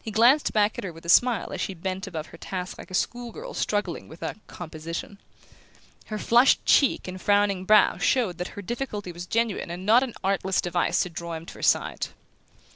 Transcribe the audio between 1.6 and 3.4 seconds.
she bent above her task like a school